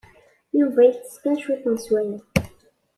[0.59, 2.21] Yuba yeṭṭeṣ kan cwiṭ n sswayeɛ.